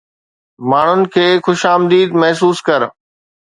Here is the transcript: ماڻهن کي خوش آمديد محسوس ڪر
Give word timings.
ماڻهن 0.69 1.01
کي 1.13 1.25
خوش 1.45 1.59
آمديد 1.73 2.09
محسوس 2.21 2.57
ڪر 2.67 2.81